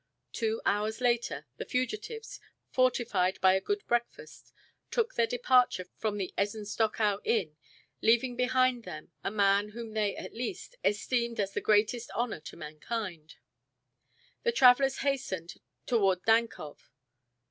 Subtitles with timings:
[0.33, 2.39] Two hours later the fugitives,
[2.71, 4.51] fortified by a good breakfast,
[4.89, 7.55] took their departure from the Ezenstochow inn,
[8.01, 12.57] leaving behind them a man whom they, at least, esteemed as the greatest honor to
[12.57, 13.35] mankind.
[14.41, 15.53] The travelers hastened
[15.85, 16.77] toward Dankow.